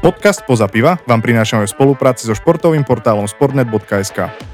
[0.00, 4.49] Podcast Poza piva vám prinášame v spolupráci so športovým portálom sportnet.sk.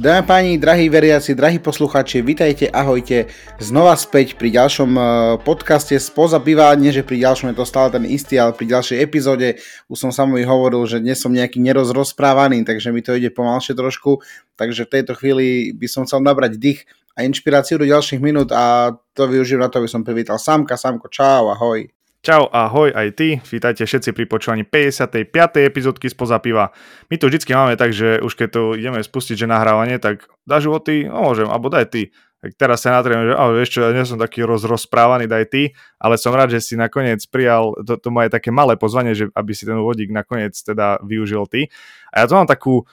[0.00, 3.28] Dámy páni, drahí veriaci, drahí poslucháči, vitajte, ahojte,
[3.60, 5.04] znova späť pri ďalšom eh,
[5.44, 8.96] podcaste Spoza piva, nie že pri ďalšom je to stále ten istý, ale pri ďalšej
[8.96, 9.60] epizóde
[9.92, 14.24] už som sami hovoril, že dnes som nejaký nerozrozprávaný, takže mi to ide pomalšie trošku,
[14.56, 18.96] takže v tejto chvíli by som chcel nabrať dých a inšpiráciu do ďalších minút a
[19.12, 21.84] to využijem na to, aby som privítal Samka, Samko, čau, ahoj.
[22.20, 25.24] Čau, ahoj aj ty, vítajte všetci pri počúvaní 55.
[25.64, 26.68] epizódky z Piva.
[27.08, 30.68] My to vždycky máme tak, že už keď to ideme spustiť, že nahrávanie, tak dáš
[30.84, 32.12] ty, no môžem, alebo daj ty.
[32.44, 35.48] Tak teraz sa natriem, že oh, vieš čo, ja nie som taký roz, rozprávaný, daj
[35.48, 39.32] ty, ale som rád, že si nakoniec prijal to, to moje také malé pozvanie, že
[39.32, 41.72] aby si ten vodík nakoniec teda využil ty.
[42.12, 42.84] A ja to mám takú,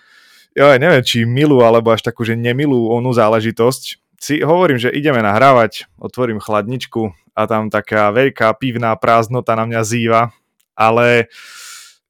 [0.55, 5.20] ja neviem, či milú, alebo až takú, že nemilú onú záležitosť, si hovorím, že ideme
[5.20, 10.21] nahrávať, otvorím chladničku a tam taká veľká pivná prázdnota na mňa zýva,
[10.73, 11.30] ale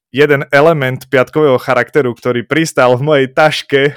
[0.07, 3.91] jeden element piatkového charakteru, ktorý pristal v mojej taške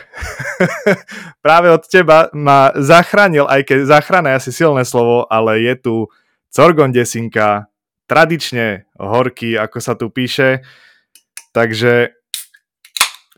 [1.47, 5.95] práve od teba ma zachránil, aj keď záchrana je asi silné slovo, ale je tu
[6.51, 7.71] Corgon desinka,
[8.11, 10.67] tradične horký, ako sa tu píše,
[11.55, 12.11] takže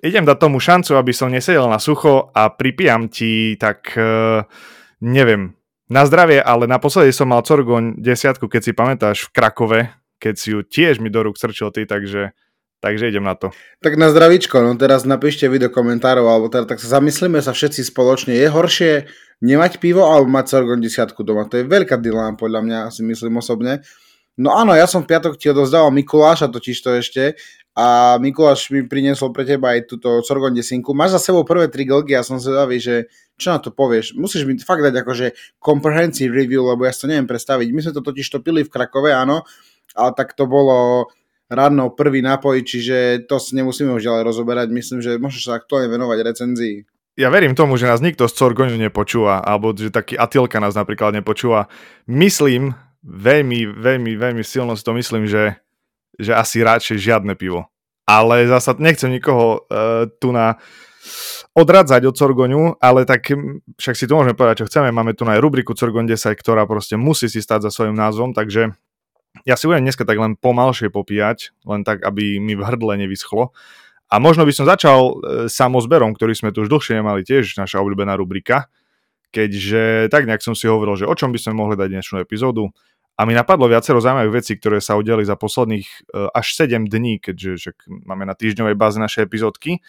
[0.01, 4.49] idem dať tomu šancu, aby som nesedel na sucho a pripijam ti tak, uh,
[5.05, 5.53] neviem,
[5.91, 9.81] na zdravie, ale naposledy som mal Corgoň desiatku, keď si pamätáš, v Krakove,
[10.23, 12.31] keď si ju tiež mi do rúk strčil ty, takže,
[12.79, 13.51] takže idem na to.
[13.83, 17.51] Tak na zdravíčko, no teraz napíšte vy do komentárov, alebo teda tak sa zamyslíme sa
[17.51, 18.39] všetci spoločne.
[18.39, 19.11] Je horšie
[19.43, 21.51] nemať pivo alebo mať Corgoň desiatku doma?
[21.51, 23.83] To je veľká dilema podľa mňa, si myslím osobne.
[24.41, 27.37] No áno, ja som v piatok ti odozdával Mikuláša totiž to ešte
[27.73, 30.93] a Mikuláš mi priniesol pre teba aj túto Sorgon desinku.
[30.93, 33.09] Máš za sebou prvé tri glgy a som zvedavý, že
[33.41, 34.13] čo na to povieš.
[34.13, 37.73] Musíš mi fakt dať akože comprehensive review, lebo ja si to neviem predstaviť.
[37.73, 39.49] My sme to totiž to pili v Krakove, áno,
[39.97, 41.09] ale tak to bolo
[41.49, 44.69] ráno prvý nápoj, čiže to si nemusíme už ďalej rozoberať.
[44.69, 46.77] Myslím, že môžeš sa aktuálne venovať recenzii.
[47.17, 51.13] Ja verím tomu, že nás nikto z Corgonu nepočúva, alebo že taký Atilka nás napríklad
[51.13, 51.69] nepočúva.
[52.09, 52.73] Myslím,
[53.05, 55.61] veľmi, veľmi, veľmi silno si to myslím, že
[56.23, 57.67] že asi radšej žiadne pivo.
[58.07, 60.59] Ale zasa nechcem nikoho uh, tu na
[61.53, 63.29] odradzať od Corgoňu, ale tak
[63.77, 64.95] však si to môžeme povedať, čo chceme.
[64.95, 68.73] Máme tu aj rubriku Corgon 10, ktorá proste musí si stať za svojím názvom, takže
[69.45, 73.53] ja si budem dneska tak len pomalšie popíjať, len tak, aby mi v hrdle nevyschlo.
[74.13, 75.13] A možno by som začal e,
[75.49, 78.69] samozberom, ktorý sme tu už dlhšie nemali tiež, naša obľúbená rubrika,
[79.33, 82.69] keďže tak nejak som si hovoril, že o čom by sme mohli dať dnešnú epizódu.
[83.13, 87.21] A mi napadlo viacero zaujímavých vecí, ktoré sa udiali za posledných uh, až 7 dní,
[87.21, 89.85] keďže že máme na týždňovej báze naše epizódky.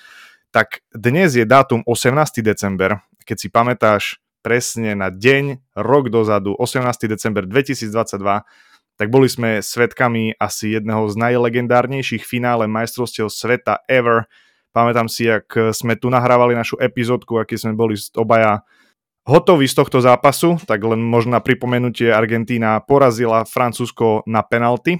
[0.53, 2.44] Tak dnes je dátum 18.
[2.44, 3.01] december.
[3.23, 4.03] Keď si pamätáš
[4.44, 7.07] presne na deň, rok dozadu, 18.
[7.07, 8.44] december 2022,
[8.94, 14.29] tak boli sme svetkami asi jedného z najlegendárnejších finále majstrovstiev sveta ever.
[14.75, 18.61] Pamätám si, ak sme tu nahrávali našu epizódku, aký sme boli obaja
[19.23, 25.00] hotový z tohto zápasu, tak len možno pripomenutie Argentína porazila Francúzsko na penalty.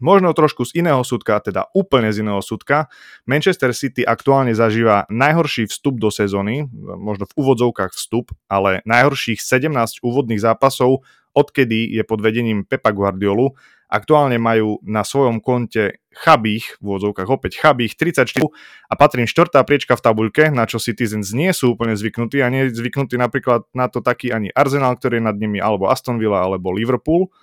[0.00, 2.88] Možno trošku z iného súdka, teda úplne z iného súdka.
[3.28, 6.64] Manchester City aktuálne zažíva najhorší vstup do sezóny,
[6.96, 11.04] možno v úvodzovkách vstup, ale najhorších 17 úvodných zápasov,
[11.36, 13.52] odkedy je pod vedením Pepa Guardiolu
[13.90, 18.38] Aktuálne majú na svojom konte chabých, v úvodzovkách opäť chabých, 34
[18.86, 22.70] a patrím štvrtá priečka v tabuľke, na čo Citizens nie sú úplne zvyknutí a nie
[22.70, 26.70] zvyknutí napríklad na to taký ani Arsenal, ktorý je nad nimi, alebo Aston Villa, alebo
[26.70, 27.34] Liverpool.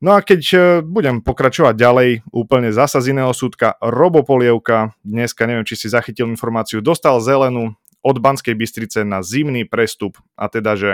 [0.00, 5.44] No a keď e, budem pokračovať ďalej, úplne zasa z iného súdka, Robo Polievka, dneska
[5.44, 10.78] neviem, či si zachytil informáciu, dostal zelenú od Banskej Bystrice na zimný prestup a teda,
[10.78, 10.92] že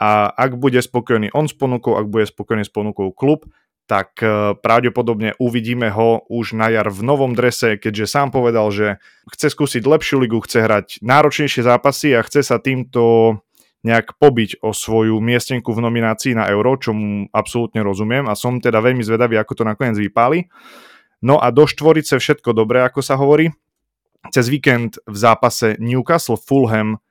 [0.00, 3.44] a ak bude spokojný on s ponukou, ak bude spokojný s ponukou klub,
[3.90, 9.02] tak e, pravdepodobne uvidíme ho už na jar v novom drese, keďže sám povedal, že
[9.34, 13.34] chce skúsiť lepšiu ligu, chce hrať náročnejšie zápasy a chce sa týmto
[13.82, 18.62] nejak pobiť o svoju miestenku v nominácii na Euro, čo mu absolútne rozumiem a som
[18.62, 20.46] teda veľmi zvedavý, ako to nakoniec vypáli.
[21.18, 23.50] No a do štvorice všetko dobré, ako sa hovorí.
[24.30, 27.02] Cez víkend v zápase Newcastle Fulham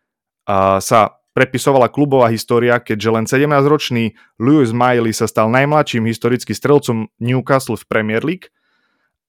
[0.80, 4.12] sa prepisovala klubová história, keďže len 17-ročný
[4.44, 8.52] Lewis Miley sa stal najmladším historicky strelcom Newcastle v Premier League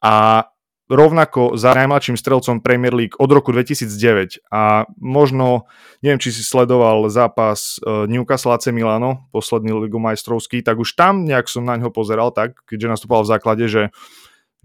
[0.03, 0.43] a
[0.91, 5.71] rovnako za najmladším strelcom Premier League od roku 2009 a možno,
[6.03, 11.23] neviem, či si sledoval zápas e, Newcastle AC Milano, posledný ligu majstrovský, tak už tam
[11.23, 13.95] nejak som na ňo pozeral tak, keďže nastupoval v základe, že,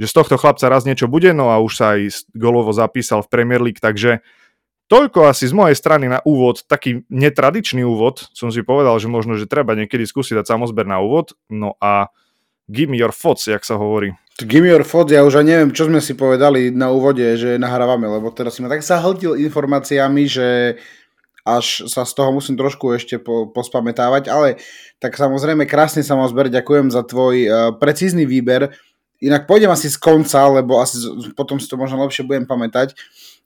[0.02, 3.30] že z tohto chlapca raz niečo bude, no a už sa aj golovo zapísal v
[3.30, 4.26] Premier League, takže
[4.86, 9.34] Toľko asi z mojej strany na úvod, taký netradičný úvod, som si povedal, že možno,
[9.34, 12.14] že treba niekedy skúsiť dať samozber na úvod, no a
[12.70, 14.14] give me your thoughts, jak sa hovorí.
[14.46, 17.58] Give me your thoughts, ja už aj neviem, čo sme si povedali na úvode, že
[17.58, 20.78] nahrávame, lebo teraz si ma tak zahltil informáciami, že
[21.46, 24.62] až sa z toho musím trošku ešte po, pospamätávať, ale
[24.98, 28.74] tak samozrejme krásne sa vám zber, ďakujem za tvoj uh, precízny výber.
[29.22, 31.06] Inak pôjdem asi z konca, lebo asi
[31.38, 32.98] potom si to možno lepšie budem pamätať.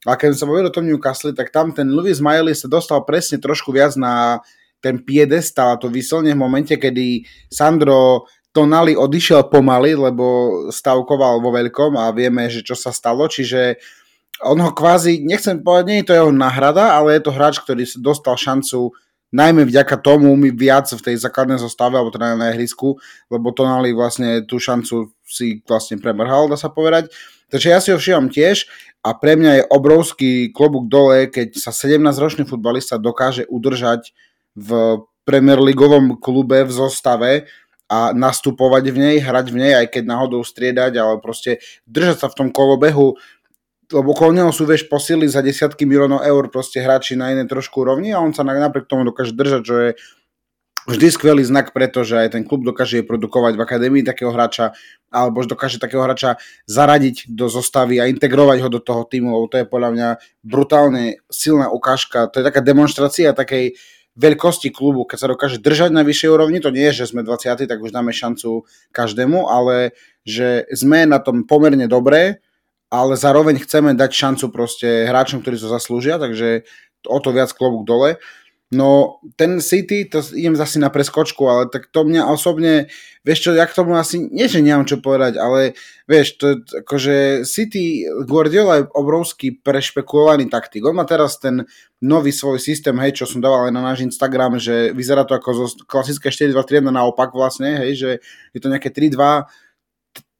[0.08, 3.42] A keď som bavil o tom Newcastle, tak tam ten Louis Miley sa dostal presne
[3.42, 4.40] trošku viac na
[4.80, 8.24] ten piedestal, to vysilne v momente, kedy Sandro
[8.56, 10.26] Tonali odišiel pomaly, lebo
[10.72, 13.76] stavkoval vo veľkom a vieme, že čo sa stalo, čiže
[14.40, 17.84] on ho kvázi, nechcem povedať, nie je to jeho náhrada, ale je to hráč, ktorý
[18.00, 18.96] dostal šancu
[19.30, 22.98] najmä vďaka tomu mi viac v tej základnej zostave, alebo teda na ihrisku,
[23.30, 27.14] lebo Tonali vlastne tú šancu si vlastne premrhal, dá sa povedať.
[27.50, 28.70] Takže ja si ho všímam tiež
[29.02, 34.14] a pre mňa je obrovský klobúk dole, keď sa 17-ročný futbalista dokáže udržať
[34.54, 37.32] v Premier Leagueovom klube v zostave
[37.90, 41.58] a nastupovať v nej, hrať v nej, aj keď náhodou striedať, ale proste
[41.90, 43.18] držať sa v tom kolobehu,
[43.90, 47.82] lebo okolo neho sú, vieš, posily za desiatky miliónov eur proste hráči na inej trošku
[47.82, 49.90] rovni a on sa napriek tomu dokáže držať, čo je
[50.90, 54.74] vždy skvelý znak, pretože aj ten klub dokáže produkovať v akadémii takého hráča,
[55.14, 59.62] alebo dokáže takého hráča zaradiť do zostavy a integrovať ho do toho týmu, lebo to
[59.62, 60.10] je podľa mňa
[60.42, 63.78] brutálne silná ukážka, to je taká demonstrácia takej
[64.20, 67.70] veľkosti klubu, keď sa dokáže držať na vyššej úrovni, to nie je, že sme 20,
[67.70, 69.96] tak už dáme šancu každému, ale
[70.28, 72.44] že sme na tom pomerne dobré,
[72.90, 76.68] ale zároveň chceme dať šancu proste hráčom, ktorí to zaslúžia, takže
[77.08, 78.20] o to viac klobúk dole.
[78.70, 82.86] No, ten City, to idem zase na preskočku, ale tak to mňa osobne,
[83.26, 85.74] vieš čo, ja k tomu asi, nie že nemám čo povedať, ale
[86.06, 90.86] vieš, to akože City, Guardiola je obrovský prešpekulovaný taktik.
[90.86, 91.66] On má teraz ten
[91.98, 95.50] nový svoj systém, hej, čo som dával aj na náš Instagram, že vyzerá to ako
[95.66, 98.12] zo klasické 4-2-3 naopak vlastne, hej, že
[98.54, 99.50] je to nejaké 3-2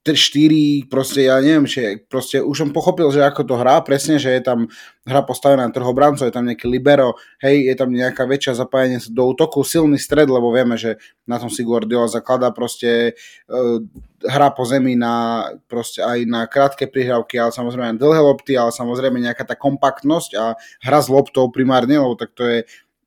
[0.00, 4.32] 4, proste ja neviem, že proste už som pochopil, že ako to hrá, presne, že
[4.32, 4.64] je tam
[5.04, 9.28] hra postavená na trhobrancov, je tam nejaký libero, hej, je tam nejaká väčšia zapájanie do
[9.28, 10.96] útoku, silný stred, lebo vieme, že
[11.28, 13.12] na tom si Guardiola zakladá proste
[13.52, 13.76] uh,
[14.24, 18.72] hra po zemi na proste aj na krátke prihrávky, ale samozrejme aj dlhé lopty, ale
[18.72, 22.58] samozrejme nejaká tá kompaktnosť a hra s loptou primárne, lebo tak to je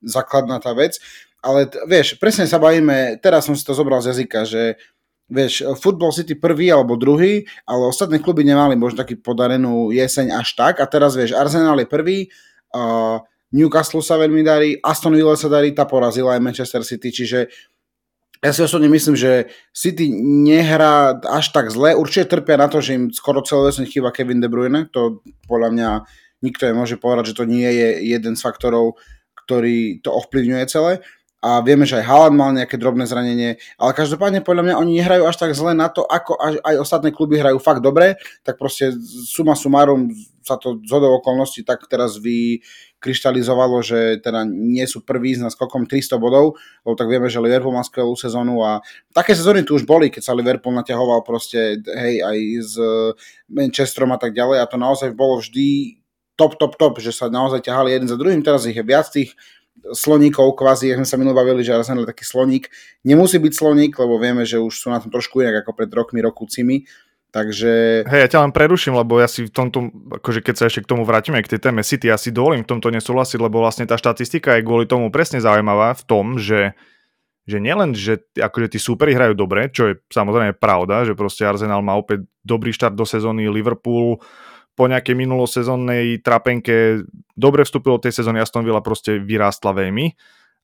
[0.06, 1.02] základná tá vec.
[1.44, 4.80] Ale t- vieš, presne sa bavíme, teraz som si to zobral z jazyka, že
[5.34, 10.54] vieš, Football City prvý alebo druhý, ale ostatné kluby nemali možno taký podarenú jeseň až
[10.54, 10.78] tak.
[10.78, 12.18] A teraz vieš, Arsenal je prvý,
[12.78, 13.18] uh,
[13.54, 17.50] Newcastle sa veľmi darí, Aston Villa sa darí, tá porazila aj Manchester City, čiže
[18.44, 22.98] ja si osobne myslím, že City nehrá až tak zle, určite trpia na to, že
[22.98, 25.90] im skoro celé jeseň chýba Kevin De Bruyne, to podľa mňa
[26.44, 29.00] nikto je môže povedať, že to nie je jeden z faktorov,
[29.46, 31.00] ktorý to ovplyvňuje celé,
[31.44, 35.28] a vieme, že aj Haaland mal nejaké drobné zranenie, ale každopádne podľa mňa oni nehrajú
[35.28, 38.16] až tak zle na to, ako aj, ostatné kluby hrajú fakt dobre,
[38.48, 38.96] tak proste
[39.28, 40.08] suma sumarum
[40.40, 46.16] sa to z okolností tak teraz vykryštalizovalo, že teda nie sú prví s naskokom 300
[46.16, 48.80] bodov, lebo tak vieme, že Liverpool má skvelú sezónu a
[49.12, 52.74] také sezóny tu už boli, keď sa Liverpool naťahoval proste, hej, aj s
[53.52, 56.00] Manchesterom a tak ďalej a to naozaj bolo vždy
[56.40, 59.36] top, top, top, že sa naozaj ťahali jeden za druhým, teraz ich je viac tých
[59.82, 62.72] sloníkov, kvázi, jak sme sa minulé bavili, že Arsenal je taký sloník.
[63.04, 66.20] Nemusí byť sloník, lebo vieme, že už sú na tom trošku inak ako pred rokmi,
[66.24, 66.88] rokúcimi.
[67.34, 68.06] Takže...
[68.06, 69.90] Hej, ja ťa len preruším, lebo ja si v tomto,
[70.22, 72.78] akože keď sa ešte k tomu vrátime, k tej téme City, ja si dovolím v
[72.78, 76.78] tomto nesúhlasiť, lebo vlastne tá štatistika je kvôli tomu presne zaujímavá v tom, že
[77.44, 81.84] že nielen, že akože tí súperi hrajú dobre, čo je samozrejme pravda, že proste Arsenal
[81.84, 84.24] má opäť dobrý štart do sezóny, Liverpool
[84.74, 87.06] po nejakej minulosezónnej trapenke
[87.38, 90.18] dobre vstúpilo tej sezóny, Aston Villa proste vyrástla veľmi,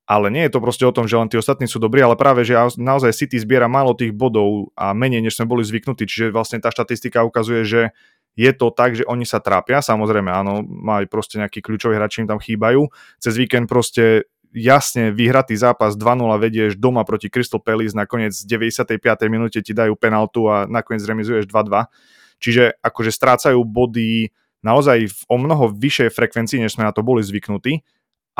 [0.10, 2.42] ale nie je to proste o tom, že len tí ostatní sú dobrí, ale práve,
[2.42, 6.58] že naozaj City zbiera málo tých bodov a menej, než sme boli zvyknutí, čiže vlastne
[6.58, 7.82] tá štatistika ukazuje, že
[8.34, 12.30] je to tak, že oni sa trápia, samozrejme áno, aj proste nejakí kľúčoví hráči im
[12.30, 12.90] tam chýbajú,
[13.22, 19.06] cez víkend proste jasne vyhratý zápas 2-0 vedieš doma proti Crystal Palace, nakoniec v 95.
[19.30, 21.86] minúte ti dajú penaltu a nakoniec remizuješ 2-2
[22.40, 24.32] Čiže akože strácajú body
[24.64, 27.84] naozaj v o mnoho vyššej frekvencii, než sme na to boli zvyknutí.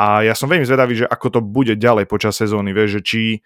[0.00, 3.22] A ja som veľmi zvedavý, že ako to bude ďalej počas sezóny, vieš, že či
[3.36, 3.40] eh,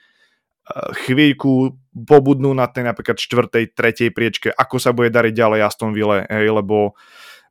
[1.06, 6.26] chvíľku pobudnú na tej napríklad čtvrtej, tretej priečke, ako sa bude dariť ďalej Aston Ville,
[6.30, 6.94] hej, lebo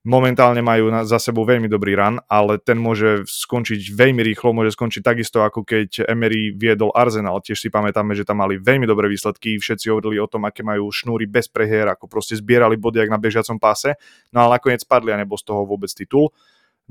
[0.04, 4.76] momentálne majú na, za sebou veľmi dobrý run, ale ten môže skončiť veľmi rýchlo, môže
[4.76, 7.40] skončiť takisto ako keď Emery viedol Arsenal.
[7.40, 10.92] Tiež si pamätáme, že tam mali veľmi dobré výsledky, všetci hovorili o tom, aké majú
[10.92, 13.96] šnúry bez prehier, ako proste zbierali body jak na bežiacom páse,
[14.36, 16.36] no ale nakoniec spadli a nebol z toho vôbec titul.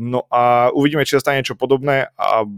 [0.00, 2.49] No a uvidíme, či sa stane niečo podobné a,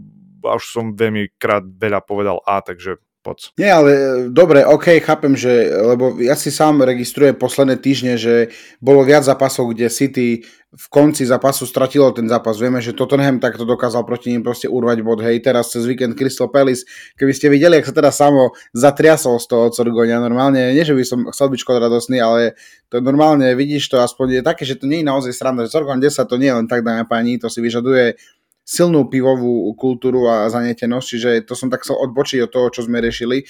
[0.47, 3.57] a už som veľmi krát veľa povedal A, takže poď.
[3.57, 8.53] Nie, ale e, dobre, ok, chápem, že, lebo ja si sám registrujem posledné týždne, že
[8.77, 12.59] bolo viac zápasov, kde City v konci zápasu stratilo ten zápas.
[12.59, 15.23] Vieme, že Tottenham takto dokázal proti ním proste urvať bod.
[15.23, 16.83] Hej, teraz cez víkend Crystal Palace,
[17.15, 21.03] keby ste videli, ak sa teda samo zatriasol z toho Corgonia, normálne, nie že by
[21.07, 22.59] som chcel byť škodradosný, ale
[22.91, 26.03] to normálne vidíš to aspoň je také, že to nie je naozaj sranda, že Corgon
[26.03, 28.19] 10 to nie je len tak, dáme páni, to si vyžaduje
[28.65, 32.97] silnú pivovú kultúru a zanietenosť, čiže to som tak chcel odbočiť od toho, čo sme
[32.97, 33.45] riešili.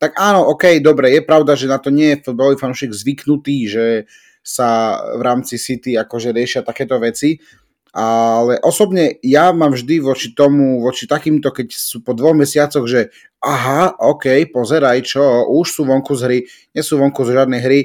[0.00, 3.84] Tak áno, ok, dobre, je pravda, že na to nie je futbalový fanúšik zvyknutý, že
[4.40, 7.40] sa v rámci City akože riešia takéto veci,
[7.94, 13.14] ale osobne ja mám vždy voči tomu, voči takýmto, keď sú po dvoch mesiacoch, že
[13.38, 16.38] aha, ok, pozeraj čo, už sú vonku z hry,
[16.74, 17.80] nie sú vonku z žiadnej hry,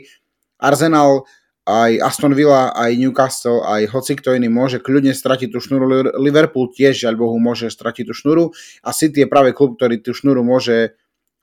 [0.59, 1.23] Arsenal
[1.67, 6.15] aj Aston Villa, aj Newcastle, aj hoci kto iný môže kľudne stratiť tú šnuru.
[6.17, 10.15] Liverpool tiež, žiaľ Bohu, môže stratiť tú šnuru a City je práve klub, ktorý tú
[10.15, 10.97] šnuru môže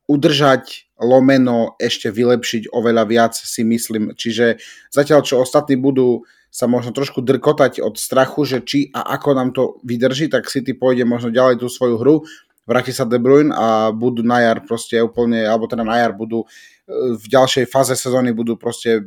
[0.06, 4.14] udržať lomeno, ešte vylepšiť oveľa viac, si myslím.
[4.16, 9.28] Čiže zatiaľ, čo ostatní budú sa možno trošku drkotať od strachu, že či a ako
[9.36, 12.24] nám to vydrží, tak City pôjde možno ďalej tú svoju hru,
[12.64, 16.42] vráti sa De Bruyne a budú na jar proste úplne, alebo teda na jar budú
[16.42, 16.46] e,
[17.12, 19.04] v ďalšej fáze sezóny budú proste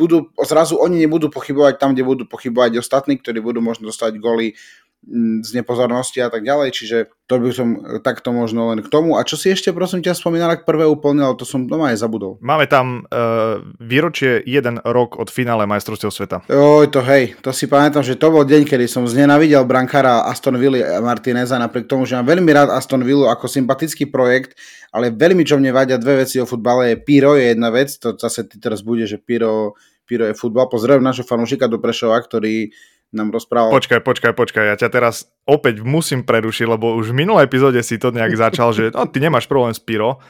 [0.00, 4.56] budú, zrazu oni nebudú pochybovať tam, kde budú pochybovať ostatní, ktorí budú možno dostať goly
[5.00, 7.68] z nepozornosti a tak ďalej, čiže to by som
[8.04, 9.16] takto možno len k tomu.
[9.16, 12.04] A čo si ešte prosím ťa spomínal, ak prvé úplne, ale to som doma aj
[12.04, 12.36] zabudol.
[12.44, 16.44] Máme tam uh, výročie jeden rok od finále majstrovstiev sveta.
[16.52, 20.60] Oj, to hej, to si pamätám, že to bol deň, kedy som znenavidel brankára Aston
[20.60, 24.60] Villa Martineza, napriek tomu, že mám veľmi rád Aston Villa ako sympatický projekt,
[24.92, 28.20] ale veľmi čo mne vadia dve veci o futbale je Piro je jedna vec, to
[28.20, 29.72] zase ty teraz bude, že Piro
[30.04, 30.66] Piro je futbal.
[30.66, 32.74] Pozdravujem našho fanúšika do Prešova, ktorý
[33.10, 33.74] nám rozprával.
[33.74, 37.98] Počkaj, počkaj, počkaj, ja ťa teraz opäť musím prerušiť, lebo už v minulej epizóde si
[37.98, 40.22] to nejak začal, že no, ty nemáš problém s Piro,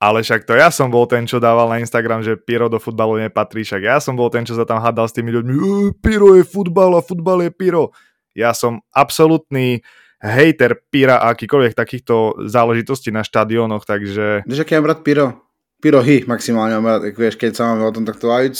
[0.00, 3.20] ale však to ja som bol ten, čo dával na Instagram, že Piro do futbalu
[3.20, 5.54] nepatrí, však ja som bol ten, čo sa tam hádal s tými ľuďmi,
[6.00, 7.92] Piro je futbal a futbal je Piro.
[8.32, 9.84] Ja som absolútny
[10.24, 14.48] hejter Pira a akýkoľvek takýchto záležitostí na štadiónoch, takže...
[14.48, 15.44] Vieš, aký mám rád Piro?
[15.84, 16.80] pyrohy maximálne,
[17.12, 18.56] vieš, keď sa máme o tom takto aj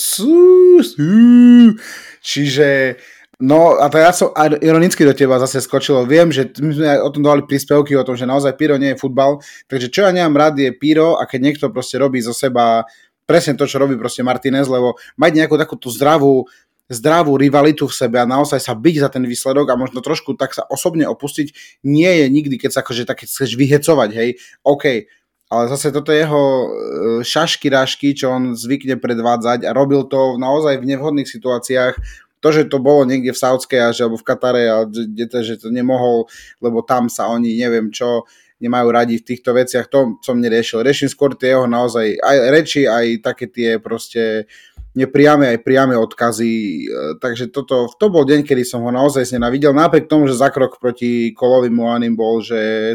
[2.20, 3.00] Čiže
[3.44, 4.32] No a ja som
[4.64, 6.08] ironicky do teba zase skočilo.
[6.08, 9.00] Viem, že my sme o tom dali príspevky o tom, že naozaj pyro nie je
[9.00, 9.44] futbal.
[9.68, 12.88] Takže čo ja nemám rád je pyro a keď niekto proste robí zo seba
[13.28, 16.48] presne to, čo robí proste Martinez, lebo mať nejakú takúto zdravú,
[16.88, 20.56] zdravú rivalitu v sebe a naozaj sa byť za ten výsledok a možno trošku tak
[20.56, 25.08] sa osobne opustiť nie je nikdy, keď sa akože tak chceš vyhecovať, hej, OK,
[25.48, 26.66] ale zase toto jeho e,
[27.24, 31.94] šašky rášky, čo on zvykne predvádzať a robil to naozaj v nevhodných situáciách,
[32.44, 35.64] to, že to bolo niekde v Saudskej až alebo v Katare, a kde to, že
[35.64, 36.28] to nemohol,
[36.60, 38.28] lebo tam sa oni neviem čo
[38.60, 40.84] nemajú radi v týchto veciach, to som neriešil.
[40.84, 44.44] Riešim skôr tie jeho naozaj aj reči, aj také tie proste
[44.94, 46.52] nepriame aj priame odkazy,
[46.86, 50.78] e, takže toto, to bol deň, kedy som ho naozaj nenavidel, napriek tomu, že zakrok
[50.78, 52.94] proti Kolovým Moanim bol, že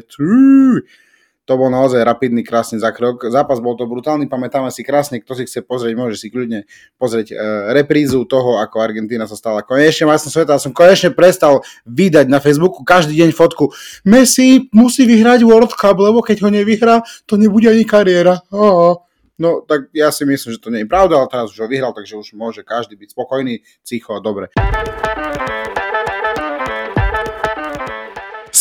[1.49, 3.25] to bol naozaj rapidný, krásny zakrok.
[3.25, 6.69] Zápas bol to brutálny, pamätáme si krásne, kto si chce pozrieť, môže si kľudne
[7.01, 7.35] pozrieť e,
[7.73, 10.61] reprízu toho, ako Argentína sa stala konečne majstrom sveta.
[10.61, 13.73] som konečne prestal vydať na Facebooku každý deň fotku.
[14.05, 18.45] Messi musí vyhrať World Cup, lebo keď ho nevyhrá, to nebude ani kariéra.
[18.53, 19.01] Oh.
[19.41, 21.97] No, tak ja si myslím, že to nie je pravda, ale teraz už ho vyhral,
[21.97, 24.53] takže už môže každý byť spokojný, cicho a dobre.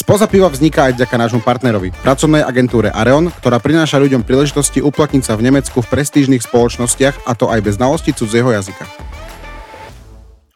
[0.09, 5.37] Spoza vzniká aj vďaka nášmu partnerovi, pracovnej agentúre Areon, ktorá prináša ľuďom príležitosti uplatniť sa
[5.37, 8.89] v Nemecku v prestížnych spoločnostiach a to aj bez znalosti cudzieho jazyka.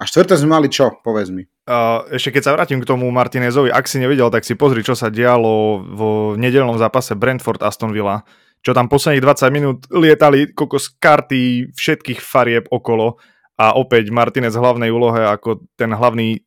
[0.00, 1.44] A štvrté sme mali čo, povedz mi.
[1.68, 4.96] Uh, ešte keď sa vrátim k tomu Martinezovi, ak si nevidel, tak si pozri, čo
[4.96, 6.00] sa dialo v
[6.40, 8.24] nedelnom zápase Brentford Aston Villa,
[8.64, 13.20] čo tam posledných 20 minút lietali kokos karty všetkých farieb okolo
[13.60, 16.40] a opäť Martinez v hlavnej úlohe ako ten hlavný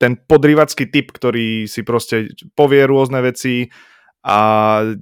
[0.00, 3.68] ten podrývacký typ, ktorý si proste povie rôzne veci
[4.24, 4.36] a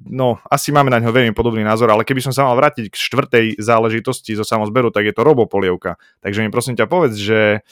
[0.06, 2.96] no, asi máme na ňo veľmi podobný názor, ale keby som sa mal vrátiť k
[2.98, 5.98] štvrtej záležitosti zo samozberu, tak je to robopolievka.
[6.22, 7.62] Takže mi prosím ťa povedz, že,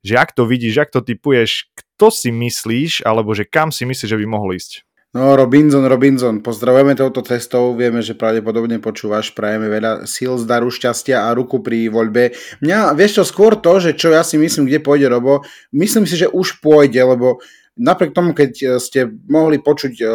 [0.00, 4.08] že ak to vidíš, ak to typuješ, kto si myslíš, alebo že kam si myslíš,
[4.12, 4.88] že by mohol ísť?
[5.16, 11.24] No Robinson, Robinson, pozdravujeme touto cestou, vieme, že pravdepodobne počúvaš, prajeme veľa síl, zdaru, šťastia
[11.24, 12.36] a ruku pri voľbe.
[12.60, 15.40] Mňa, vieš čo, skôr to, že čo ja si myslím, kde pôjde Robo,
[15.72, 17.40] myslím si, že už pôjde, lebo
[17.80, 20.10] napriek tomu, keď e, ste mohli počuť uh,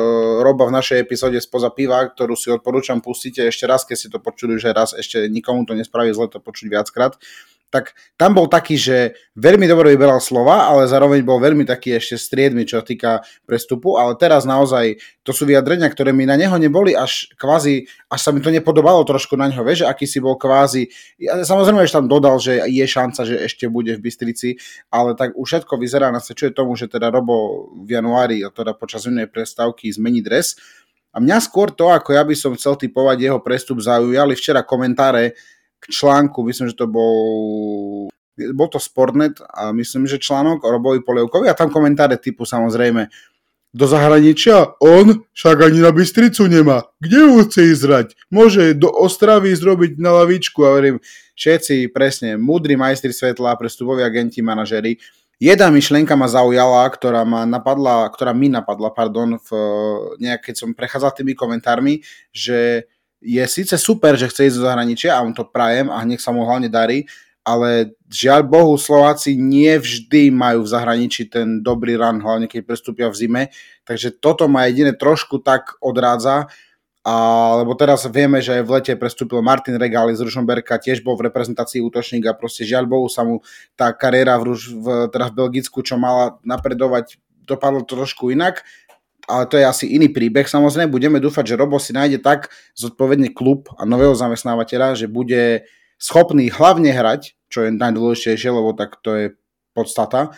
[0.46, 4.22] Roba v našej epizóde spoza piva, ktorú si odporúčam, pustite ešte raz, keď ste to
[4.22, 7.18] počuli, že raz ešte nikomu to nespraví zle to počuť viackrát,
[7.72, 12.20] tak tam bol taký, že veľmi dobre vyberal slova, ale zároveň bol veľmi taký ešte
[12.20, 16.92] striedmy, čo týka prestupu, ale teraz naozaj to sú vyjadrenia, ktoré mi na neho neboli
[16.92, 20.92] až kvázi, až sa mi to nepodobalo trošku na neho, vieš, aký si bol kvázi,
[21.16, 24.60] ja, samozrejme, že tam dodal, že je šanca, že ešte bude v Bystrici,
[24.92, 29.32] ale tak už všetko vyzerá, nasvedčuje tomu, že teda Robo v januári, teda počas zimnej
[29.32, 30.60] prestávky zmení dres,
[31.12, 35.36] a mňa skôr to, ako ja by som chcel typovať jeho prestup, zaujali včera komentáre
[35.82, 38.08] k článku, myslím, že to bol
[38.56, 43.12] bol to Sportnet a myslím, že článok o Robovi Polievkovi a tam komentáre typu samozrejme
[43.72, 44.76] do zahraničia?
[44.84, 46.84] On však ani na Bystricu nemá.
[47.00, 47.84] Kde ho chce ísť
[48.28, 50.98] Môže do Ostravy zrobiť na lavičku a hovorím,
[51.40, 55.00] všetci presne, múdri majstri svetla, prestupoví agenti, manažery.
[55.42, 59.50] Jedna myšlienka ma zaujala, ktorá ma napadla, ktorá mi napadla, pardon, v,
[60.22, 62.86] nejak, keď som prechádzal tými komentármi, že
[63.22, 66.34] je síce super, že chce ísť do zahraničia a on to prajem a nech sa
[66.34, 67.06] mu hlavne darí,
[67.46, 73.08] ale žiaľ Bohu Slováci nie vždy majú v zahraničí ten dobrý run, hlavne keď prestúpia
[73.10, 73.44] v zime,
[73.86, 76.50] takže toto ma jediné trošku tak odrádza,
[77.02, 77.14] a,
[77.62, 81.82] lebo teraz vieme, že v lete prestúpil Martin Regali z Rušomberka, tiež bol v reprezentácii
[81.82, 83.42] útočník a proste žiaľ Bohu sa mu
[83.74, 87.18] tá kariéra v, v, teda v Belgicku, čo mala napredovať,
[87.50, 88.62] dopadlo trošku inak
[89.28, 90.46] ale to je asi iný príbeh.
[90.48, 95.66] Samozrejme, budeme dúfať, že Robo si nájde tak zodpovedný klub a nového zamestnávateľa, že bude
[96.02, 99.26] schopný hlavne hrať, čo je najdôležitejšie, lebo tak to je
[99.78, 100.34] podstata.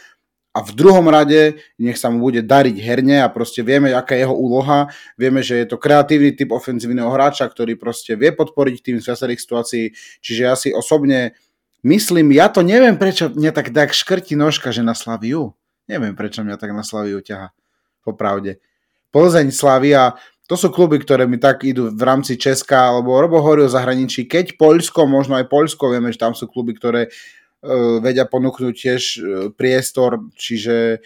[0.54, 4.22] A v druhom rade nech sa mu bude dariť herne a proste vieme, aká je
[4.22, 4.94] jeho úloha.
[5.18, 9.42] Vieme, že je to kreatívny typ ofenzívneho hráča, ktorý proste vie podporiť tým z viacerých
[9.42, 9.86] situácií.
[10.22, 11.34] Čiže ja si osobne
[11.82, 15.58] myslím, ja to neviem, prečo mňa tak, tak škrti nožka, že na Slaviu.
[15.90, 17.50] Neviem, prečo mňa tak na Slaviu ťaha.
[18.06, 18.62] Popravde.
[19.14, 20.18] Plzeň, Slavia,
[20.50, 24.28] to sú kluby, ktoré mi tak idú v rámci Česka, alebo Robo hovorí o zahraničí,
[24.28, 29.02] keď Poľsko, možno aj Poľsko, vieme, že tam sú kluby, ktoré uh, vedia ponúknuť tiež
[29.02, 29.22] uh,
[29.56, 31.00] priestor, čiže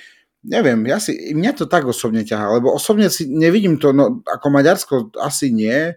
[0.48, 4.48] neviem, ja si, mňa to tak osobne ťahá, lebo osobne si nevidím to, no ako
[4.50, 5.94] Maďarsko asi nie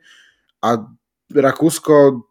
[0.60, 0.68] a
[1.30, 2.26] Rakúsko,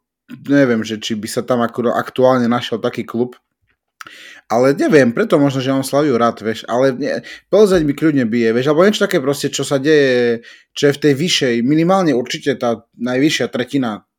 [0.45, 3.39] neviem, že či by sa tam aktuálne našiel taký klub,
[4.49, 7.13] ale neviem, preto možno, že mám Slaviu rád, vieš, ale nie,
[7.51, 10.41] Plzeň mi kľudne bije, vieš, alebo niečo také proste, čo sa deje,
[10.73, 14.09] čo je v tej vyššej, minimálne určite tá najvyššia tretina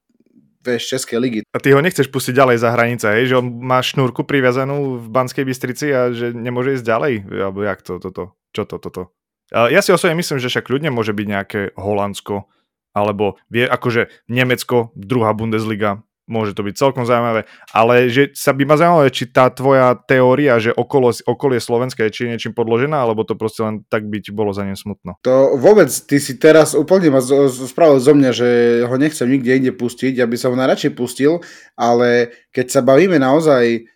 [0.61, 1.41] vieš, Českej ligy.
[1.51, 3.33] A ty ho nechceš pustiť ďalej za hranice, hej?
[3.33, 7.13] že on má šnúrku priviazanú v Banskej Bystrici a že nemôže ísť ďalej?
[7.33, 8.37] Alebo jak to, toto?
[8.53, 9.03] Čo to, toto?
[9.51, 12.47] Ja si osobne myslím, že však ľudne môže byť nejaké Holandsko,
[12.95, 18.63] alebo vie, akože Nemecko, druhá Bundesliga, môže to byť celkom zaujímavé, ale že sa by
[18.63, 23.27] ma zaujímalo, či tá tvoja teória, že okolo, okolie Slovenska je či niečím podložená, alebo
[23.27, 25.19] to proste len tak byť bolo za ne smutno.
[25.27, 28.49] To vôbec, ty si teraz úplne ma spravil zo mňa, že
[28.87, 31.43] ho nechcem nikde inde pustiť, aby som ho najradšej pustil,
[31.75, 33.91] ale keď sa bavíme naozaj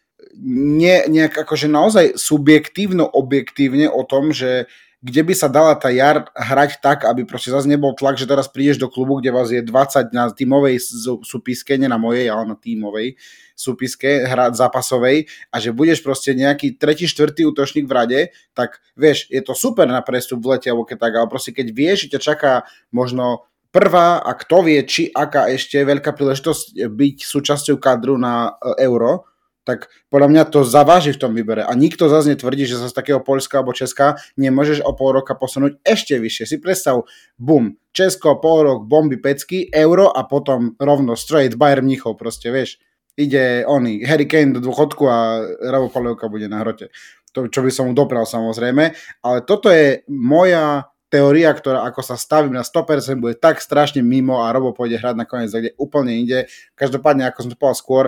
[0.44, 4.66] nie, nejak akože naozaj subjektívno, objektívne o tom, že
[5.04, 8.48] kde by sa dala tá jar hrať tak, aby proste zase nebol tlak, že teraz
[8.48, 10.80] prídeš do klubu, kde vás je 20 na tímovej
[11.20, 13.20] súpiske, nie na mojej, ale na tímovej
[13.52, 18.20] súpiske, hrať zápasovej a že budeš proste nejaký tretí, štvrtý útočník v rade,
[18.56, 21.66] tak vieš, je to super na prestup v lete, alebo keď tak, ale proste keď
[21.76, 22.52] vieš, že ťa čaká
[22.88, 23.44] možno
[23.76, 29.28] prvá a kto vie, či aká ešte veľká príležitosť byť súčasťou kadru na e, euro,
[29.64, 31.64] tak podľa mňa to zaváži v tom výbere.
[31.64, 35.32] A nikto zase netvrdí, že sa z takého Polska alebo Česka nemôžeš o pol roka
[35.32, 36.44] posunúť ešte vyššie.
[36.44, 37.08] Si predstav,
[37.40, 42.76] bum, Česko, pol rok, bomby, pecky, euro a potom rovno straight Bayern Mnichov, proste vieš.
[43.16, 46.90] Ide oný, Harry Kane do dôchodku a Ravo Polievka bude na hrote.
[47.34, 48.94] To, čo by som mu dopral samozrejme.
[49.22, 54.42] Ale toto je moja teória, ktorá ako sa stavím na 100% bude tak strašne mimo
[54.42, 56.50] a Robo pôjde hrať nakoniec kde úplne inde.
[56.74, 58.04] Každopádne, ako som to povedal skôr,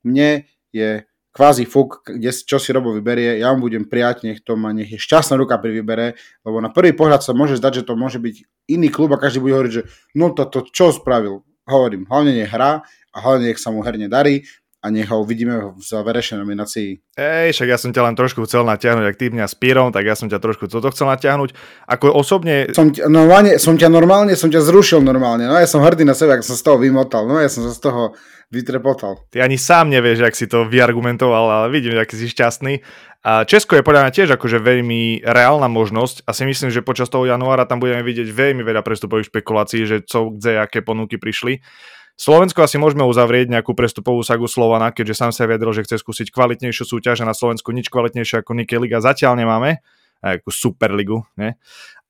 [0.00, 4.58] mne je kvázi fuk, kde, čo si Robo vyberie, ja mu budem prijať, nech to
[4.58, 7.86] má, nech je šťastná ruka pri výbere, lebo na prvý pohľad sa môže zdať, že
[7.86, 9.86] to môže byť iný klub a každý bude hovoriť, že
[10.18, 11.46] no to, to čo spravil.
[11.70, 12.82] Hovorím, hlavne nech hrá
[13.14, 14.42] a hlavne nech sa mu herne darí
[14.80, 17.12] a nech ho uvidíme v záverečnej nominácii.
[17.12, 20.08] Ej, však ja som ťa len trošku chcel natiahnuť, ak ty mňa s Pírom, tak
[20.08, 21.52] ja som ťa trošku toto chcel natiahnuť.
[21.84, 22.72] Ako osobne...
[22.72, 26.16] Som ťa, normálne, som ťa normálne, som ťa zrušil normálne, no ja som hrdý na
[26.16, 28.16] seba, ak som z toho vymotal, no ja som sa z toho
[28.50, 29.24] vytrepotal.
[29.30, 32.82] Ty ani sám nevieš, ak si to vyargumentoval, ale vidím, aký si šťastný.
[33.22, 37.12] A Česko je podľa mňa tiež akože veľmi reálna možnosť a si myslím, že počas
[37.12, 41.62] toho januára tam budeme vidieť veľmi veľa prestupových špekulácií, že co, kde, aké ponuky prišli.
[42.20, 46.28] Slovensko asi môžeme uzavrieť nejakú prestupovú sagu Slovana, keďže sám sa vyjadril, že chce skúsiť
[46.28, 49.80] kvalitnejšiu súťaž a na Slovensku nič kvalitnejšie ako Nike Liga zatiaľ nemáme,
[50.20, 51.56] ako Superligu, ne?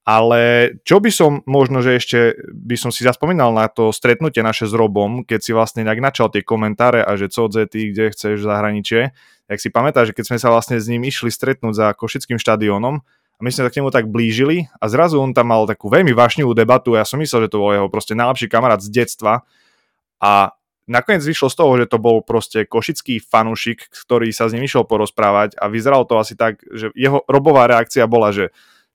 [0.09, 2.19] Ale čo by som možno, že ešte
[2.51, 6.33] by som si zaspomínal na to stretnutie naše s Robom, keď si vlastne nejak načal
[6.33, 9.03] tie komentáre a že co ty, kde chceš v zahraničie,
[9.45, 13.05] tak si pamätáš, že keď sme sa vlastne s ním išli stretnúť za Košickým štadiónom
[13.05, 16.17] a my sme sa k nemu tak blížili a zrazu on tam mal takú veľmi
[16.17, 19.45] vášnivú debatu, ja som myslel, že to bol jeho proste najlepší kamarát z detstva
[20.17, 20.57] a
[20.89, 24.89] nakoniec vyšlo z toho, že to bol proste košický fanúšik, ktorý sa s ním išiel
[24.89, 28.51] porozprávať a vyzeralo to asi tak, že jeho robová reakcia bola, že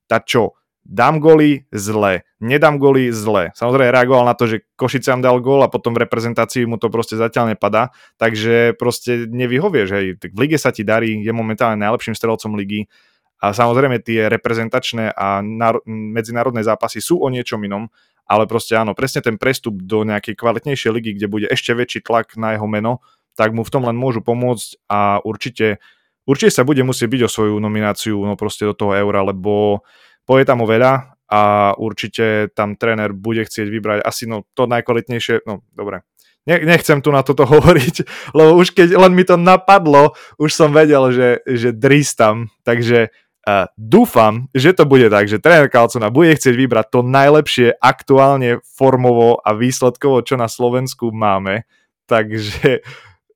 [0.09, 3.49] tá čo, dám goly, zle, nedám goly, zle.
[3.57, 7.17] Samozrejme reagoval na to, že Košicám dal gól a potom v reprezentácii mu to proste
[7.17, 7.89] zatiaľ nepadá,
[8.21, 10.05] takže proste nevyhovieš, hej.
[10.21, 12.85] Tak v lige sa ti darí, je momentálne najlepším strelcom ligy
[13.41, 17.89] a samozrejme tie reprezentačné a náro- medzinárodné zápasy sú o niečom inom,
[18.29, 22.37] ale proste áno, presne ten prestup do nejakej kvalitnejšej ligy, kde bude ešte väčší tlak
[22.37, 23.01] na jeho meno,
[23.35, 25.83] tak mu v tom len môžu pomôcť a určite,
[26.23, 29.83] určite sa bude musieť byť o svoju nomináciu no proste do toho eura, lebo
[30.25, 35.65] Poje tam veľa a určite tam tréner bude chcieť vybrať asi no, to najkvalitnejšie, no
[35.73, 36.05] dobre,
[36.45, 37.95] nechcem tu na toto hovoriť,
[38.37, 43.65] lebo už keď len mi to napadlo, už som vedel, že, že dristam, takže uh,
[43.73, 49.41] dúfam, že to bude tak, že tréner Kalcona bude chcieť vybrať to najlepšie aktuálne formovo
[49.41, 51.65] a výsledkovo, čo na Slovensku máme,
[52.05, 52.85] takže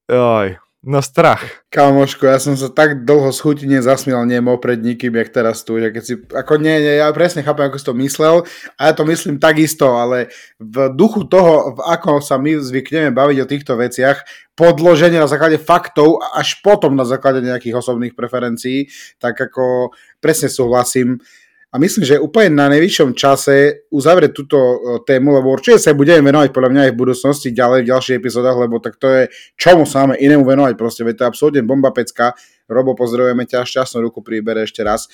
[0.05, 1.43] oj, No strach.
[1.75, 5.91] Kamoško, ja som sa tak dlho schutine zasmial nemo pred nikým, jak teraz tu, že
[5.91, 8.47] keď si, ako nie, nie, ja presne chápem, ako si to myslel
[8.79, 13.37] a ja to myslím takisto, ale v duchu toho, v ako sa my zvykneme baviť
[13.43, 14.23] o týchto veciach,
[14.55, 18.87] podloženie na základe faktov a až potom na základe nejakých osobných preferencií,
[19.19, 19.91] tak ako
[20.23, 21.19] presne súhlasím.
[21.69, 26.33] A myslím, že úplne na najvyššom čase uzavrieť túto e, tému, lebo určite sa budeme
[26.33, 29.85] venovať podľa mňa aj v budúcnosti ďalej v ďalších epizódach, lebo tak to je, čomu
[29.85, 32.33] sa máme inému venovať proste, veď to je absolútne bomba pecka.
[32.65, 35.05] Robo, pozdravujeme ťa, šťastnú ruku príbere ešte raz.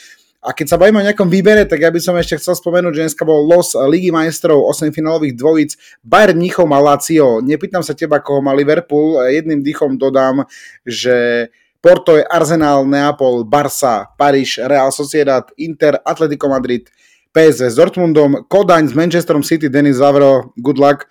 [0.45, 3.03] A keď sa bavíme o nejakom výbere, tak ja by som ešte chcel spomenúť, že
[3.09, 5.71] dneska bol los Ligy majstrov 8 finálových dvojic
[6.05, 6.37] Bayern
[6.69, 7.41] mal Lazio.
[7.41, 10.45] Nepýtam sa teba, koho má Liverpool, jedným dýchom dodám,
[10.85, 11.49] že
[11.86, 16.89] Porto je Arsenal, Neapol, Barça, Paríž, Real Sociedad, Inter, Atletico Madrid,
[17.30, 21.06] PSV s Dortmundom, Kodaň s Manchesterom City, Denis Zavro, good luck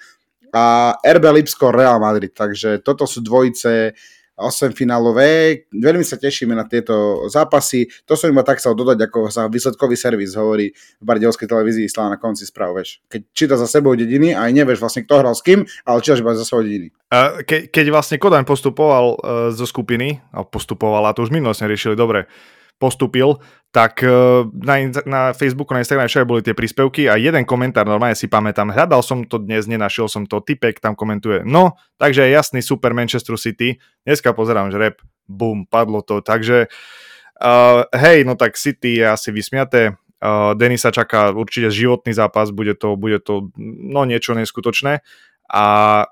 [0.50, 2.34] a RB Lipsko, Real Madrid.
[2.34, 3.94] Takže toto sú dvojice
[4.34, 5.64] 8 finálové.
[5.70, 7.86] Veľmi sa tešíme na tieto zápasy.
[8.06, 12.14] To som iba tak chcel dodať, ako sa výsledkový servis hovorí v Bardielskej televízii stále
[12.14, 12.98] na konci správ, vieš.
[13.06, 16.20] Keď číta za sebou dediny a aj nevieš vlastne, kto hral s kým, ale čítaš
[16.22, 16.90] iba za sebou dediny.
[17.46, 19.16] Ke, keď vlastne Kodaň postupoval uh,
[19.54, 22.26] zo skupiny, a postupoval, a to už minulosť riešili dobre,
[22.84, 23.40] postupil,
[23.72, 24.12] tak e,
[24.52, 24.74] na,
[25.08, 29.00] na Facebooku, na Instagrame všade boli tie príspevky a jeden komentár, normálne si pamätám, hľadal
[29.00, 33.80] som to dnes, nenašiel som to, typek tam komentuje, no, takže jasný super Manchester City,
[34.04, 36.68] dneska pozerám, že rep, bum, padlo to, takže
[37.40, 42.76] uh, hej, no tak City je asi vysmiaté, uh, Denisa čaká určite životný zápas, bude
[42.76, 45.00] to, bude to no niečo neskutočné
[45.44, 45.64] a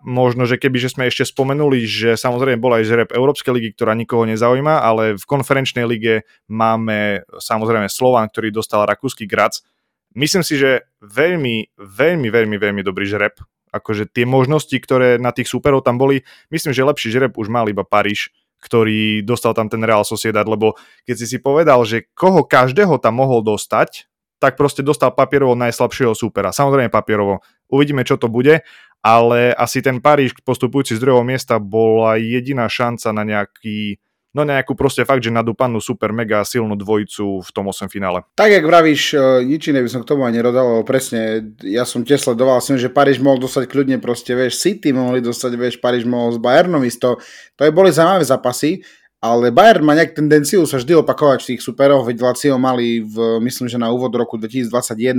[0.05, 3.97] možno, že keby že sme ešte spomenuli, že samozrejme bola aj žreb Európskej ligy, ktorá
[3.97, 9.65] nikoho nezaujíma, ale v konferenčnej lige máme samozrejme Slovan, ktorý dostal Rakúsky Grac.
[10.13, 13.41] Myslím si, že veľmi, veľmi, veľmi, veľmi dobrý žreb.
[13.73, 17.65] Akože tie možnosti, ktoré na tých superov tam boli, myslím, že lepší žreb už mal
[17.73, 18.29] iba Paríž,
[18.61, 20.77] ktorý dostal tam ten Real Sociedad, lebo
[21.09, 26.13] keď si si povedal, že koho každého tam mohol dostať, tak proste dostal papierovo najslabšieho
[26.13, 26.51] supera.
[26.51, 27.41] Samozrejme papierovo.
[27.71, 28.67] Uvidíme, čo to bude
[29.03, 33.99] ale asi ten Paríž postupujúci z druhého miesta bola jediná šanca na nejaký
[34.33, 38.25] no nejakú proste fakt, že nadúpanú super mega silnú dvojicu v tom 8 finále.
[38.33, 41.85] Tak, jak vravíš, e, nič iné by som k tomu ani rodal, lebo presne, ja
[41.85, 45.75] som tiež sledoval, som, že Paríž mohol dostať kľudne proste, vieš, City mohli dostať, vieš,
[45.85, 47.21] Paríž mohol s Bayernom isto,
[47.55, 48.81] to je boli zaujímavé zápasy,
[49.23, 53.39] ale Bayern má nejak tendenciu sa vždy opakovať v tých superoch, veď Lazio mali v,
[53.39, 55.15] myslím, že na úvod roku 2021,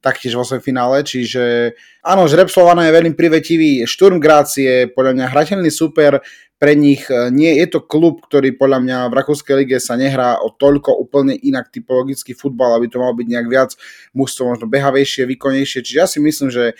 [0.00, 5.20] taktiež vo svojom finále, čiže áno, Žreb Slovana je veľmi privetivý, Šturm Graz je podľa
[5.20, 6.24] mňa hrateľný super,
[6.56, 10.48] pre nich nie je to klub, ktorý podľa mňa v Rakúskej lige sa nehrá o
[10.48, 13.76] toľko úplne inak typologický futbal, aby to malo byť nejak viac
[14.16, 16.72] mužstvo možno behavejšie, výkonnejšie, čiže ja si myslím, že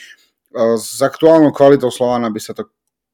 [0.56, 2.72] s aktuálnou kvalitou Slovana by sa to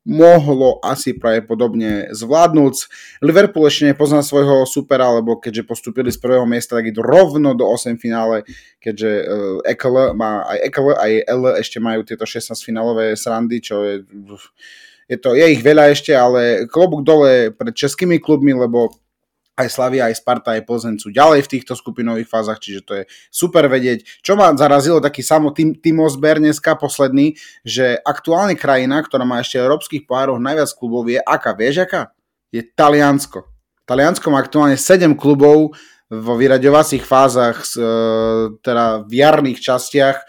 [0.08, 2.74] mohlo asi pravdepodobne zvládnuť.
[3.20, 7.68] Liverpool ešte nepozná svojho supera, lebo keďže postupili z prvého miesta, tak idú rovno do
[7.68, 8.48] 8 finále,
[8.80, 9.28] keďže
[9.68, 14.08] EKL má aj EKL, aj L ešte majú tieto 16 finálové srandy, čo je,
[15.12, 18.88] je to, je ich veľa ešte, ale klobúk dole pred českými klubmi, lebo
[19.58, 23.04] aj Slavia, aj Sparta, aj Plzeň sú ďalej v týchto skupinových fázach, čiže to je
[23.28, 24.06] super vedieť.
[24.22, 27.34] Čo ma zarazilo taký samo Tim, Timosber dneska posledný,
[27.66, 32.14] že aktuálne krajina, ktorá má ešte európskych pohárov najviac klubov je aká, vieš aká?
[32.54, 33.50] Je Taliansko.
[33.82, 35.74] Taliansko má aktuálne 7 klubov
[36.08, 37.84] vo vyraďovacích fázach, e,
[38.64, 40.24] teda v jarných častiach e,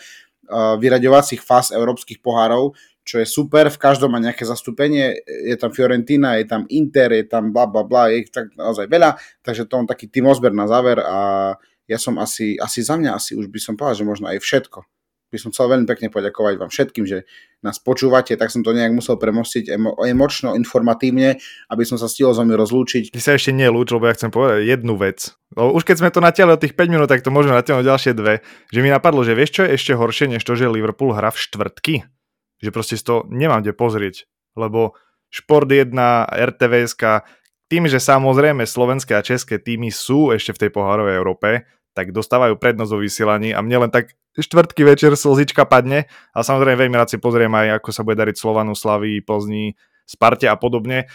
[0.82, 2.76] vyraďovacích fáz európskych pohárov,
[3.10, 7.26] čo je super, v každom má nejaké zastúpenie, je tam Fiorentina, je tam Inter, je
[7.26, 10.54] tam bla bla bla, je ich tak naozaj veľa, takže to on taký tým ozber
[10.54, 11.17] na záver a
[11.89, 14.86] ja som asi, asi za mňa asi už by som povedal, že možno aj všetko
[15.30, 17.30] by som chcel veľmi pekne poďakovať vám všetkým, že
[17.62, 21.38] nás počúvate, tak som to nejak musel premostiť emo- emočno, informatívne,
[21.69, 23.13] aby som sa stihol s vami rozlúčiť.
[23.13, 25.38] Ty sa ešte nelúč, lebo ja chcem povedať jednu vec.
[25.54, 28.12] Lebo už keď sme to natiahli od tých 5 minút, tak to môžeme natiahnuť ďalšie
[28.17, 28.41] dve.
[28.74, 31.38] Že mi napadlo, že vieš čo je ešte horšie, než to, že Liverpool hra v
[31.38, 31.95] štvrtky?
[32.60, 34.28] Že proste si to nemám kde pozrieť.
[34.56, 34.95] Lebo
[35.30, 35.93] Šport 1,
[36.30, 37.04] RTVSK,
[37.69, 42.58] tým, že samozrejme slovenské a české týmy sú ešte v tej pohárovej Európe, tak dostávajú
[42.58, 47.13] prednosť vo vysielaní a mne len tak štvrtky večer slzička padne a samozrejme veľmi rád
[47.13, 49.78] si pozriem aj, ako sa bude dariť Slovanu, Slavy, Plzni,
[50.10, 51.06] Sparte a podobne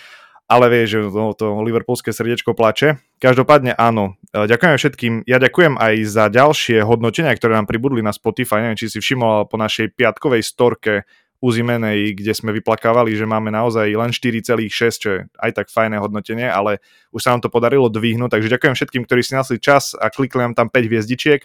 [0.44, 3.00] ale vieš, že to, to liverpoolské srdiečko plače.
[3.16, 5.12] Každopádne áno, e, ďakujem všetkým.
[5.24, 8.60] Ja ďakujem aj za ďalšie hodnotenia, ktoré nám pribudli na Spotify.
[8.60, 11.08] Neviem, či si všimol po našej piatkovej storke
[11.42, 16.46] uzimenej, kde sme vyplakávali, že máme naozaj len 4,6, čo je aj tak fajné hodnotenie,
[16.46, 20.08] ale už sa nám to podarilo dvihnúť, takže ďakujem všetkým, ktorí si nasli čas a
[20.08, 21.44] klikli nám tam 5 hviezdičiek.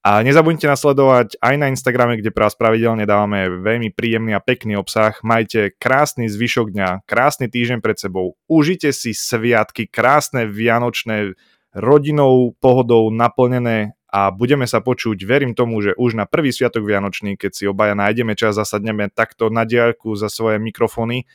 [0.00, 4.80] A nezabudnite nasledovať aj na Instagrame, kde pre vás pravidelne dávame veľmi príjemný a pekný
[4.80, 5.12] obsah.
[5.20, 8.32] Majte krásny zvyšok dňa, krásny týždeň pred sebou.
[8.48, 11.36] Užite si sviatky, krásne vianočné,
[11.76, 17.38] rodinou, pohodou naplnené a budeme sa počuť, verím tomu, že už na prvý sviatok Vianočný,
[17.38, 21.30] keď si obaja nájdeme čas, zasadneme takto na diaľku za svoje mikrofóny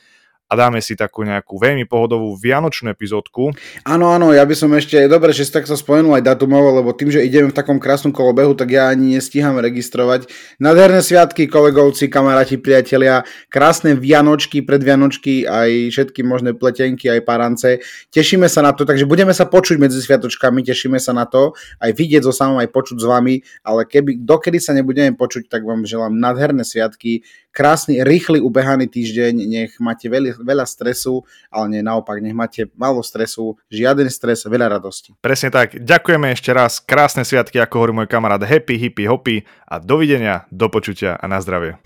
[0.46, 3.50] a dáme si takú nejakú veľmi pohodovú vianočnú epizódku.
[3.82, 7.10] Áno, áno, ja by som ešte, dobre, že si takto spomenul aj datumovo, lebo tým,
[7.10, 10.30] že ideme v takom krásnom kolobehu, tak ja ani nestíham registrovať.
[10.62, 17.82] Nádherné sviatky, kolegovci, kamaráti, priatelia, krásne vianočky, predvianočky, aj všetky možné pletenky, aj parance.
[18.14, 21.90] Tešíme sa na to, takže budeme sa počuť medzi sviatočkami, tešíme sa na to, aj
[21.90, 23.34] vidieť so samom, aj počuť s vami,
[23.66, 27.26] ale keby, dokedy sa nebudeme počuť, tak vám želám nádherné sviatky,
[27.56, 33.00] krásny, rýchly, ubehaný týždeň, nech máte veľa, veľa stresu, ale nie naopak, nech máte málo
[33.00, 35.16] stresu, žiaden stres, veľa radosti.
[35.24, 39.80] Presne tak, ďakujeme ešte raz, krásne sviatky, ako hovorí môj kamarát, happy, hippy, hoppy a
[39.80, 41.80] dovidenia, do počutia a na zdravie.